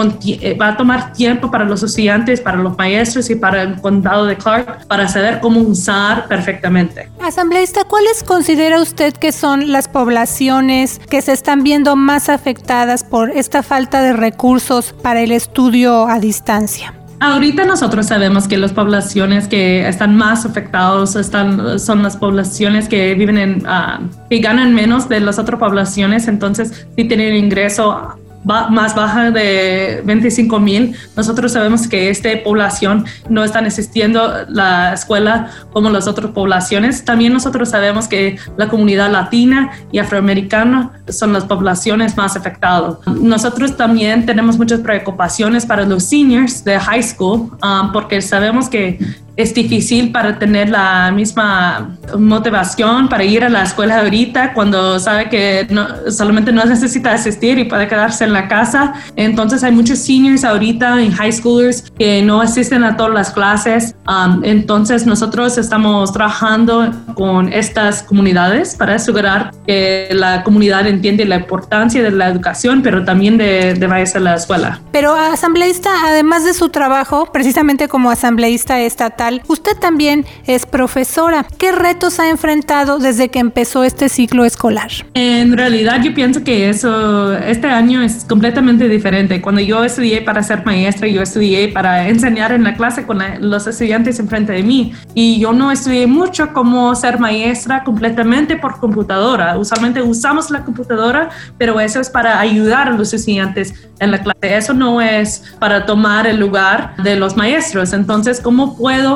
eh, 0.43 0.55
va 0.55 0.69
a 0.69 0.77
tomar 0.77 1.15
tiempo 1.15 1.51
para 1.51 1.65
los 1.65 1.83
estudiantes, 1.83 2.43
para 2.43 2.59
los 2.59 2.77
maestros 2.77 3.31
y 3.31 3.35
para 3.35 3.63
el 3.63 3.81
condado 3.81 4.27
de 4.27 4.37
Clark 4.37 4.87
para 4.87 5.09
saber 5.09 5.41
cómo 5.41 5.61
usar 5.61 6.29
perfectamente. 6.29 7.09
Asambleísta, 7.21 7.85
¿cuáles 7.85 8.23
considera 8.23 8.81
usted 8.81 9.15
que 9.15 9.33
son 9.33 9.73
las 9.73 9.89
poblaciones 9.89 11.01
que 11.11 11.23
se 11.23 11.33
están 11.33 11.65
viendo 11.65 11.97
más 11.97 12.29
afectadas 12.29 13.03
por 13.03 13.31
esta 13.31 13.63
falta 13.63 14.03
de 14.03 14.13
recursos 14.13 14.95
para 15.03 15.23
el 15.23 15.33
estudio 15.33 16.07
a 16.07 16.21
distancia? 16.21 16.93
Ahorita 17.19 17.65
nosotros 17.65 18.07
sabemos 18.07 18.47
que 18.47 18.59
las 18.59 18.75
poblaciones 18.75 19.49
que 19.49 19.89
están 19.89 20.17
más 20.17 20.45
afectadas 20.45 21.17
están, 21.17 21.79
son 21.79 22.03
las 22.03 22.19
poblaciones 22.19 22.91
que 22.91 23.15
viven 23.15 23.39
en, 23.39 23.67
uh, 23.67 24.07
que 24.29 24.39
ganan 24.41 24.75
menos 24.75 25.09
de 25.09 25.21
las 25.21 25.39
otras 25.39 25.59
poblaciones, 25.59 26.29
entonces 26.29 26.87
si 26.95 27.05
tienen 27.05 27.35
ingreso 27.35 28.19
más 28.47 28.95
baja 28.95 29.31
de 29.31 30.03
25 30.05 30.61
mil, 30.61 30.97
nosotros 31.17 31.53
sabemos 31.53 31.89
que 31.89 32.11
esta 32.11 32.29
población 32.45 33.05
no 33.29 33.43
está 33.43 33.59
asistiendo 33.59 34.45
la 34.49 34.93
escuela 34.93 35.51
como 35.73 35.91
las 35.91 36.07
otras 36.07 36.31
poblaciones. 36.31 37.05
También 37.05 37.33
nosotros 37.33 37.71
sabemos 37.71 38.07
que 38.07 38.39
la 38.57 38.69
comunidad 38.69 39.11
latina 39.11 39.73
y 39.91 39.99
afroamericana 39.99 40.93
son 41.09 41.33
las 41.33 41.45
poblaciones 41.45 42.17
más 42.17 42.37
afectadas. 42.37 42.99
Nosotros 43.07 43.77
también 43.77 44.27
tenemos 44.27 44.57
muchas 44.59 44.81
preocupaciones 44.81 45.67
para 45.67 45.85
los 45.85 46.05
seniors 46.05 46.65
de 46.65 46.79
high 46.79 47.03
school 47.03 47.51
um, 47.63 47.93
porque 47.93 48.23
sabemos 48.23 48.69
que 48.69 48.99
es 49.37 49.53
difícil 49.55 50.13
para 50.13 50.39
tener 50.39 50.71
la 50.71 51.13
misma 51.13 51.97
motivación 52.19 53.09
para 53.09 53.23
ir 53.25 53.45
a 53.45 53.49
la 53.49 53.65
escuela 53.65 54.01
ahorita 54.01 54.55
cuando 54.55 54.99
sabe 54.99 55.29
que 55.29 55.67
solamente 56.09 56.53
no 56.53 56.65
necesita 56.65 57.13
asistir 57.13 57.59
y 57.59 57.65
puede 57.65 57.87
quedarse 57.87 58.25
en 58.25 58.33
la 58.33 58.49
casa. 58.49 58.95
Entonces 59.15 59.63
hay 59.63 59.73
muchos 59.73 59.99
seniors 59.99 60.45
ahorita 60.45 61.03
en 61.03 61.13
high 61.13 61.33
schoolers 61.33 61.91
que 61.99 62.23
no 62.23 62.41
asisten 62.41 62.83
a 62.85 62.97
todas 62.97 63.13
las 63.13 63.31
clases. 63.31 63.95
Um, 64.09 64.43
entonces 64.45 65.07
nosotros 65.07 65.59
estamos 65.59 66.13
trabajando 66.13 66.93
con 67.15 67.53
estas 67.53 68.03
comunidades 68.03 68.75
para 68.75 68.95
asegurar 68.95 69.51
que 69.67 70.09
la 70.13 70.45
comunidad 70.45 70.87
entiende 70.87 71.25
la 71.27 71.37
importancia 71.37 72.03
de 72.03 72.11
la 72.11 72.29
educación, 72.29 72.83
pero 72.83 73.05
también 73.05 73.37
de, 73.37 73.75
de 73.75 73.87
vayas 73.87 74.17
a 74.17 74.21
la 74.21 74.35
escuela. 74.35 74.81
Pero 74.93 75.15
asambleísta, 75.15 75.91
además 76.07 76.45
de 76.45 76.55
su 76.55 76.71
trabajo, 76.71 77.27
precisamente 77.33 77.89
como 77.89 78.11
asambleísta 78.11 78.81
estatal, 78.81 79.26
Usted 79.49 79.77
también 79.77 80.25
es 80.47 80.67
profesora. 80.67 81.47
¿Qué 81.59 81.73
retos 81.73 82.21
ha 82.21 82.29
enfrentado 82.29 82.99
desde 82.99 83.29
que 83.29 83.41
empezó 83.41 83.83
este 83.83 84.09
ciclo 84.09 84.45
escolar? 84.45 84.91
En 85.15 85.57
realidad 85.57 86.01
yo 86.03 86.15
pienso 86.15 86.45
que 86.45 86.69
eso, 86.69 87.35
este 87.37 87.67
año 87.67 88.03
es 88.03 88.25
completamente 88.25 88.89
diferente. 88.89 89.41
Cuando 89.41 89.61
yo 89.61 89.83
estudié 89.83 90.23
para 90.23 90.43
ser 90.43 90.65
maestra, 90.65 91.09
yo 91.09 91.23
estudié 91.23 91.69
para 91.69 92.09
enseñar 92.09 92.53
en 92.53 92.63
la 92.63 92.75
clase 92.75 93.05
con 93.05 93.21
los 93.41 93.67
estudiantes 93.67 94.21
enfrente 94.21 94.53
de 94.53 94.63
mí. 94.63 94.93
Y 95.15 95.41
yo 95.41 95.53
no 95.53 95.73
estudié 95.73 96.07
mucho 96.07 96.53
como 96.53 96.95
ser 96.95 97.19
maestra 97.19 97.83
completamente 97.83 98.57
por 98.57 98.79
computadora. 98.79 99.59
Usualmente 99.59 100.03
usamos 100.03 100.51
la 100.51 100.65
computadora, 100.65 101.31
pero 101.59 101.81
eso 101.81 102.01
es 102.01 102.11
para 102.11 102.39
ayudar 102.39 102.89
a 102.89 102.93
los 102.93 103.13
estudiantes 103.13 103.75
en 103.99 104.11
la 104.11 104.19
clase. 104.19 104.57
Eso 104.57 104.75
no 104.75 105.01
es 105.01 105.43
para 105.59 105.87
tomar 105.87 106.27
el 106.27 106.39
lugar 106.39 106.95
de 107.03 107.17
los 107.17 107.37
maestros. 107.37 107.93
Entonces, 107.93 108.41
¿cómo 108.41 108.77
puedo 108.77 109.16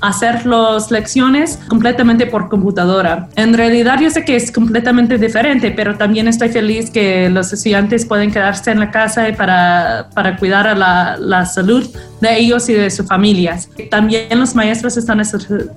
hacer 0.00 0.46
las 0.46 0.90
lecciones 0.90 1.58
completamente 1.68 2.26
por 2.26 2.48
computadora. 2.48 3.28
En 3.36 3.54
realidad 3.54 3.98
yo 4.00 4.10
sé 4.10 4.24
que 4.24 4.36
es 4.36 4.52
completamente 4.52 5.18
diferente, 5.18 5.70
pero 5.70 5.96
también 5.96 6.28
estoy 6.28 6.48
feliz 6.48 6.90
que 6.90 7.28
los 7.30 7.52
estudiantes 7.52 8.06
pueden 8.06 8.30
quedarse 8.30 8.70
en 8.70 8.80
la 8.80 8.90
casa 8.90 9.26
para, 9.36 10.08
para 10.14 10.36
cuidar 10.36 10.66
a 10.66 10.74
la, 10.74 11.16
la 11.18 11.46
salud 11.46 11.88
de 12.20 12.38
ellos 12.38 12.68
y 12.68 12.74
de 12.74 12.90
sus 12.90 13.06
familias. 13.06 13.68
También 13.90 14.38
los 14.38 14.54
maestros 14.54 14.96
están 14.96 15.20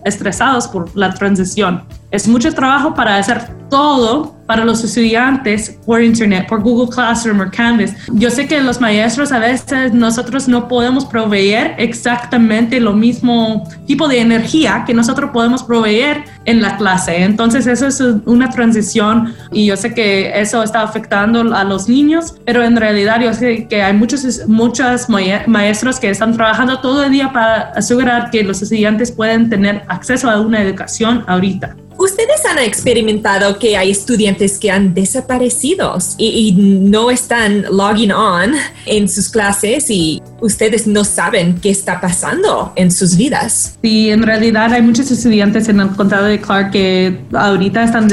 estresados 0.06 0.68
por 0.68 0.96
la 0.96 1.14
transición. 1.14 1.84
Es 2.12 2.28
mucho 2.28 2.54
trabajo 2.54 2.94
para 2.94 3.18
hacer 3.18 3.60
todo 3.70 4.36
para 4.48 4.66
los 4.66 4.84
estudiantes 4.84 5.78
por 5.86 6.02
Internet, 6.02 6.48
por 6.50 6.64
Google 6.64 6.90
Classroom 6.90 7.42
o 7.42 7.52
Canvas. 7.52 7.94
Yo 8.14 8.32
sé 8.32 8.48
que 8.48 8.60
los 8.62 8.82
maestros 8.82 9.32
a 9.32 9.38
veces 9.38 9.94
nosotros 9.94 10.48
no 10.48 10.68
podemos 10.68 11.06
proveer 11.06 11.76
exactamente 11.78 12.80
lo 12.80 12.94
mismo 12.94 13.70
tipo 13.86 14.08
de 14.10 14.20
energía 14.20 14.84
que 14.86 14.94
nosotros 14.94 15.32
podemos 15.32 15.64
proveer 15.64 16.26
en 16.46 16.62
la 16.62 16.78
clase. 16.78 17.24
Entonces 17.24 17.68
eso 17.68 17.88
es 17.88 18.02
una 18.26 18.50
transición 18.50 19.34
y 19.52 19.66
yo 19.66 19.78
sé 19.78 19.94
que 19.94 20.40
eso 20.40 20.62
está 20.64 20.82
afectando 20.82 21.56
a 21.56 21.64
los 21.64 21.88
niños, 21.88 22.36
pero 22.46 22.64
en 22.64 22.76
realidad 22.76 23.22
yo 23.22 23.34
sé 23.34 23.68
que 23.68 23.82
hay 23.82 23.94
muchos, 23.94 24.48
muchos 24.48 25.08
maestros 25.48 26.00
que 26.00 26.10
están 26.10 26.34
trabajando 26.34 26.80
todo 26.80 27.04
el 27.04 27.12
día 27.12 27.32
para 27.32 27.72
asegurar 27.72 28.30
que 28.32 28.44
los 28.44 28.62
estudiantes 28.62 29.12
pueden 29.12 29.50
tener 29.50 29.84
acceso 29.88 30.30
a 30.30 30.42
una 30.42 30.62
educación 30.62 31.24
ahorita. 31.28 31.76
Ustedes 32.00 32.46
han 32.50 32.60
experimentado 32.60 33.60
que 33.60 33.76
hay 33.76 33.92
estudiantes 33.92 34.58
que 34.58 34.72
han 34.72 34.94
desaparecido 34.94 35.98
y, 36.18 36.54
no 36.54 37.12
están 37.12 37.66
logging 37.70 38.14
on 38.14 38.54
en 38.86 39.10
sus 39.10 39.28
clases 39.28 39.90
y 39.90 40.22
ustedes 40.40 40.88
no 40.88 41.04
saben 41.04 41.60
qué 41.60 41.70
está 41.70 42.00
pasando 42.00 42.72
en 42.78 42.90
sus 42.90 43.18
vidas. 43.18 43.78
Sí, 43.82 44.10
en 44.12 44.24
realidad 44.24 44.72
hay 44.72 44.82
muchos 44.82 45.12
estudiantes 45.12 45.68
en 45.68 45.82
el 45.82 45.90
condado 45.90 46.28
de 46.28 46.40
Clark 46.40 46.72
que 46.72 47.20
ahorita 47.34 47.84
están 47.84 48.08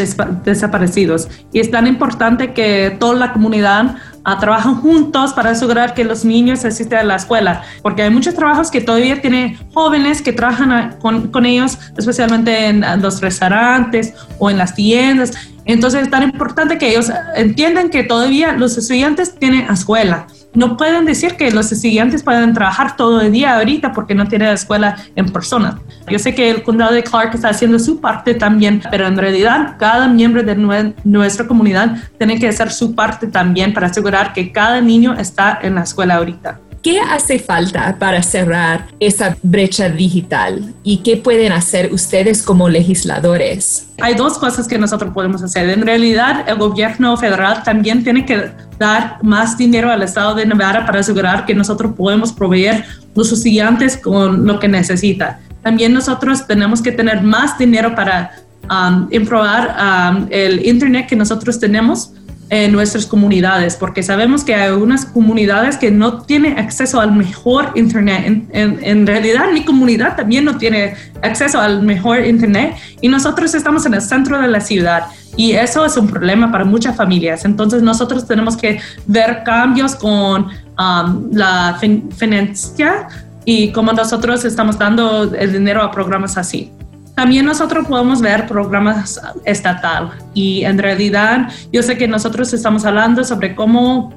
desaparecidos 0.45 1.29
y 1.53 1.61
es 1.61 1.71
tan 1.71 1.87
importante 1.87 2.53
que 2.53 2.97
toda 2.99 3.15
la 3.15 3.33
comunidad 3.33 3.95
trabajan 4.41 4.77
juntos 4.81 5.33
para 5.33 5.51
asegurar 5.51 5.95
que 5.95 6.05
los 6.05 6.25
niños 6.25 6.65
asisten 6.65 6.99
a 6.99 7.05
la 7.05 7.17
escuela, 7.17 7.63
porque 7.83 8.03
hay 8.03 8.11
muchos 8.11 8.35
trabajos 8.35 8.71
que 8.71 8.81
todavía 8.81 9.21
tienen 9.21 9.57
jóvenes 9.73 10.21
que 10.21 10.33
trabajan 10.33 10.97
con, 11.01 11.29
con 11.29 11.47
ellos, 11.47 11.79
especialmente 11.97 12.67
en 12.67 12.85
los 13.01 13.21
restaurantes 13.21 14.15
o 14.39 14.51
en 14.51 14.59
las 14.59 14.75
tiendas. 14.75 15.33
Entonces 15.65 16.03
es 16.03 16.11
tan 16.11 16.23
importante 16.25 16.79
que 16.79 16.91
ellos 16.91 17.11
entiendan 17.37 17.89
que 17.89 18.03
todavía 18.03 18.53
los 18.53 18.77
estudiantes 18.77 19.39
tienen 19.39 19.71
escuela 19.71 20.27
no 20.57 20.77
pueden 20.77 21.05
decir 21.05 21.37
que 21.37 21.51
los 21.51 21.71
estudiantes 21.71 22.23
pueden 22.23 22.53
trabajar 22.55 22.97
todo 22.97 23.21
el 23.21 23.31
día 23.31 23.57
ahorita 23.57 23.93
porque 23.93 24.15
no 24.15 24.27
tienen 24.27 24.49
escuela 24.49 24.97
en 25.15 25.27
persona. 25.27 25.79
Yo 26.09 26.19
sé 26.19 26.35
que 26.35 26.51
el 26.51 26.63
condado 26.63 26.95
de 26.95 27.03
Clark 27.03 27.35
está 27.35 27.51
haciendo 27.51 27.79
su 27.79 28.01
parte 28.01 28.35
también, 28.35 28.83
pero 28.91 29.07
en 29.07 29.17
realidad 29.17 29.77
cada 29.79 30.09
miembro 30.09 30.43
de 30.43 30.95
nuestra 31.05 31.47
comunidad 31.47 31.99
tiene 32.19 32.39
que 32.39 32.49
hacer 32.49 32.73
su 32.73 32.95
parte 32.95 33.27
también 33.27 33.73
para 33.73 33.89
asegurar 33.89 34.33
que 34.33 34.51
cada 34.51 34.81
niño 34.81 35.15
está 35.15 35.59
en 35.63 35.75
la 35.75 35.83
escuela 35.83 36.17
ahorita. 36.17 36.61
¿Qué 36.87 37.01
hace 37.01 37.41
falta 37.41 37.97
para 37.99 38.23
cerrar 38.23 38.87
esa 39.01 39.37
brecha 39.43 39.89
digital 39.89 40.73
y 40.85 40.99
qué 40.99 41.17
pueden 41.17 41.51
hacer 41.51 41.93
ustedes 41.93 42.45
como 42.45 42.69
legisladores? 42.69 43.89
Hay 44.01 44.15
dos 44.15 44.39
cosas 44.39 44.69
que 44.69 44.79
nosotros 44.79 45.13
podemos 45.13 45.43
hacer. 45.43 45.69
En 45.69 45.85
realidad, 45.85 46.49
el 46.49 46.59
gobierno 46.59 47.17
federal 47.17 47.65
también 47.65 48.05
tiene 48.05 48.25
que 48.25 48.53
dar 48.79 49.19
más 49.21 49.59
dinero 49.59 49.91
al 49.91 50.05
estado 50.05 50.37
de 50.37 50.47
Nevada 50.47 50.87
para 50.87 51.01
asegurar 51.01 51.45
que 51.45 51.57
nosotros 51.57 51.93
podemos 51.97 52.33
proveer 52.33 52.85
los 53.17 53.33
estudiantes 53.33 53.97
con 53.97 54.47
lo 54.47 54.61
que 54.61 54.69
necesita. 54.69 55.41
También 55.65 55.93
nosotros 55.93 56.47
tenemos 56.47 56.81
que 56.81 56.93
tener 56.93 57.21
más 57.21 57.59
dinero 57.59 57.97
para 57.97 58.31
um, 58.71 59.09
improvar 59.11 59.75
um, 59.75 60.29
el 60.31 60.65
internet 60.65 61.09
que 61.09 61.17
nosotros 61.17 61.59
tenemos 61.59 62.13
en 62.49 62.73
nuestras 62.73 63.07
comunidades, 63.07 63.75
porque 63.77 64.03
sabemos 64.03 64.45
que 64.45 64.55
hay 64.55 64.69
algunas 64.69 65.05
comunidades 65.05 65.77
que 65.77 65.91
no 65.91 66.23
tienen 66.23 66.59
acceso 66.59 67.01
al 67.01 67.13
mejor 67.13 67.73
Internet. 67.75 68.47
En, 68.53 68.79
en, 68.83 69.07
realidad, 69.07 69.47
mi 69.53 69.65
comunidad 69.65 70.17
también 70.17 70.45
no 70.45 70.57
tiene 70.57 70.95
acceso 71.23 71.61
al 71.61 71.83
mejor 71.83 72.25
Internet 72.25 72.77
y 73.01 73.09
nosotros 73.09 73.55
estamos 73.55 73.85
en 73.87 73.95
el 73.95 74.03
centro 74.03 74.41
de 74.41 74.49
la 74.49 74.61
ciudad. 74.61 75.07
Y 75.37 75.53
eso 75.53 75.85
es 75.85 75.97
un 75.97 76.07
problema 76.07 76.53
para 76.53 76.65
muchas 76.65 76.97
familias. 76.97 77.45
Entonces 77.45 77.83
nosotros 77.83 78.27
tenemos 78.27 78.57
que 78.57 78.81
ver 79.07 79.43
cambios 79.45 79.97
con 79.97 80.47
um, 80.47 81.31
la 81.33 81.79
financia 82.17 83.09
y 83.45 83.71
cómo 83.73 83.93
nosotros 83.93 84.45
estamos 84.45 84.79
dando 84.79 85.35
el 85.35 85.53
dinero 85.53 85.83
a 85.83 85.91
programas 85.91 86.39
así. 86.39 86.73
También 87.17 87.47
nosotros 87.47 87.87
podemos 87.89 88.21
ver 88.21 88.47
programas 88.47 89.19
estatal 89.47 90.11
y 90.35 90.65
en 90.65 90.77
realidad 90.77 91.49
yo 91.73 91.83
sé 91.83 91.97
que 91.97 92.07
nosotros 92.07 92.53
estamos 92.53 92.85
hablando 92.85 93.25
sobre 93.25 93.55
cómo, 93.55 94.13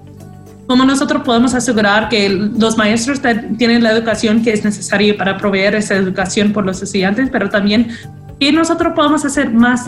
cómo 0.68 0.84
nosotros 0.84 1.24
podemos 1.24 1.54
asegurar 1.54 2.10
que 2.10 2.28
los 2.30 2.78
maestros 2.78 3.22
tienen 3.58 3.84
la 3.84 3.92
educación 3.92 4.44
que 4.44 4.52
es 4.52 4.66
necesaria 4.66 5.16
para 5.16 5.38
proveer 5.38 5.76
esa 5.76 5.96
educación 5.96 6.52
por 6.52 6.66
los 6.66 6.84
estudiantes, 6.84 7.30
pero 7.32 7.50
también 7.50 7.88
que 8.38 8.52
nosotros 8.52 8.92
podemos 8.94 9.24
hacer 9.24 9.50
más, 9.50 9.86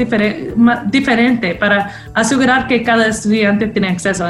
diferente 0.89 1.55
para 1.55 1.91
asegurar 2.13 2.65
que 2.67 2.81
cada 2.81 3.07
estudiante 3.07 3.67
tiene 3.67 3.89
acceso. 3.89 4.25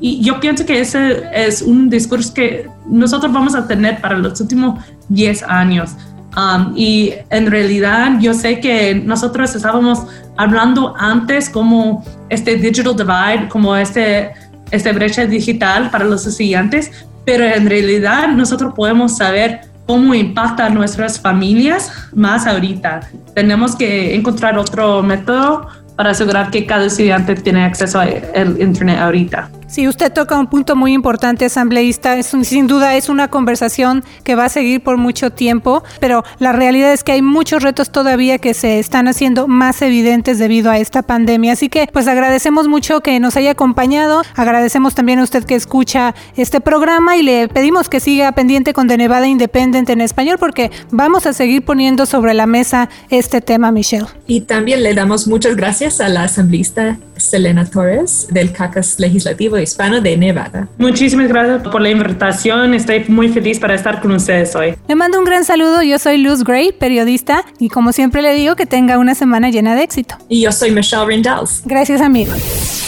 Y 0.00 0.20
yo 0.22 0.38
pienso 0.38 0.64
que 0.64 0.78
ese 0.78 1.24
es 1.34 1.62
un 1.62 1.90
discurso 1.90 2.32
que 2.32 2.68
nosotros 2.86 3.32
vamos 3.32 3.56
a 3.56 3.66
tener 3.66 4.00
para 4.00 4.16
los 4.16 4.40
últimos 4.40 4.84
10 5.08 5.42
años. 5.42 5.96
Um, 6.36 6.72
y 6.76 7.14
en 7.30 7.50
realidad 7.50 8.18
yo 8.20 8.34
sé 8.34 8.60
que 8.60 8.94
nosotros 8.94 9.54
estábamos 9.54 10.06
hablando 10.36 10.94
antes 10.96 11.48
como 11.48 12.04
este 12.28 12.56
digital 12.56 12.94
divide, 12.94 13.48
como 13.48 13.74
este, 13.74 14.32
este 14.70 14.92
brecha 14.92 15.26
digital 15.26 15.90
para 15.90 16.04
los 16.04 16.26
estudiantes, 16.26 16.90
pero 17.24 17.44
en 17.44 17.68
realidad 17.68 18.28
nosotros 18.28 18.72
podemos 18.74 19.16
saber 19.16 19.62
cómo 19.86 20.14
impacta 20.14 20.66
a 20.66 20.70
nuestras 20.70 21.18
familias 21.18 21.90
más 22.14 22.46
ahorita. 22.46 23.00
Tenemos 23.34 23.74
que 23.74 24.14
encontrar 24.14 24.58
otro 24.58 25.02
método 25.02 25.66
para 25.96 26.10
asegurar 26.10 26.50
que 26.50 26.66
cada 26.66 26.84
estudiante 26.84 27.34
tiene 27.34 27.64
acceso 27.64 27.98
al 27.98 28.60
Internet 28.60 28.98
ahorita. 28.98 29.50
Sí, 29.68 29.86
usted 29.86 30.10
toca 30.10 30.38
un 30.38 30.46
punto 30.46 30.76
muy 30.76 30.94
importante, 30.94 31.44
asambleísta. 31.44 32.16
Es 32.16 32.34
sin 32.42 32.66
duda 32.66 32.96
es 32.96 33.10
una 33.10 33.28
conversación 33.28 34.02
que 34.24 34.34
va 34.34 34.46
a 34.46 34.48
seguir 34.48 34.82
por 34.82 34.96
mucho 34.96 35.30
tiempo, 35.30 35.84
pero 36.00 36.24
la 36.38 36.52
realidad 36.52 36.92
es 36.94 37.04
que 37.04 37.12
hay 37.12 37.20
muchos 37.20 37.62
retos 37.62 37.90
todavía 37.90 38.38
que 38.38 38.54
se 38.54 38.78
están 38.78 39.08
haciendo 39.08 39.46
más 39.46 39.82
evidentes 39.82 40.38
debido 40.38 40.70
a 40.70 40.78
esta 40.78 41.02
pandemia. 41.02 41.52
Así 41.52 41.68
que, 41.68 41.86
pues 41.92 42.08
agradecemos 42.08 42.66
mucho 42.66 43.02
que 43.02 43.20
nos 43.20 43.36
haya 43.36 43.50
acompañado. 43.50 44.22
Agradecemos 44.34 44.94
también 44.94 45.18
a 45.18 45.22
usted 45.22 45.44
que 45.44 45.54
escucha 45.54 46.14
este 46.36 46.62
programa 46.62 47.18
y 47.18 47.22
le 47.22 47.48
pedimos 47.48 47.90
que 47.90 48.00
siga 48.00 48.32
pendiente 48.32 48.72
con 48.72 48.88
De 48.88 48.96
Nevada 48.96 49.26
Independent 49.26 49.90
en 49.90 50.00
español 50.00 50.38
porque 50.38 50.70
vamos 50.90 51.26
a 51.26 51.34
seguir 51.34 51.62
poniendo 51.62 52.06
sobre 52.06 52.32
la 52.32 52.46
mesa 52.46 52.88
este 53.10 53.42
tema, 53.42 53.70
Michelle. 53.70 54.06
Y 54.26 54.40
también 54.40 54.82
le 54.82 54.94
damos 54.94 55.28
muchas 55.28 55.56
gracias 55.56 56.00
a 56.00 56.08
la 56.08 56.24
asambleísta 56.24 56.96
Selena 57.18 57.64
Torres 57.64 58.28
del 58.30 58.52
CACAS 58.52 58.98
Legislativo 58.98 59.58
Hispano 59.58 60.00
de 60.00 60.16
Nevada. 60.16 60.68
Muchísimas 60.78 61.28
gracias 61.28 61.62
por 61.62 61.80
la 61.80 61.90
invitación. 61.90 62.74
Estoy 62.74 63.04
muy 63.08 63.28
feliz 63.28 63.58
para 63.58 63.74
estar 63.74 64.00
con 64.00 64.12
ustedes 64.12 64.54
hoy. 64.54 64.74
Le 64.88 64.94
mando 64.94 65.18
un 65.18 65.24
gran 65.24 65.44
saludo. 65.44 65.82
Yo 65.82 65.98
soy 65.98 66.18
Luz 66.18 66.44
Gray, 66.44 66.72
periodista, 66.72 67.44
y 67.58 67.68
como 67.68 67.92
siempre 67.92 68.22
le 68.22 68.34
digo, 68.34 68.56
que 68.56 68.66
tenga 68.66 68.98
una 68.98 69.14
semana 69.14 69.50
llena 69.50 69.74
de 69.74 69.82
éxito. 69.82 70.16
Y 70.28 70.42
yo 70.42 70.52
soy 70.52 70.70
Michelle 70.70 71.06
Rindels. 71.06 71.62
Gracias, 71.64 72.00
amigos. 72.00 72.87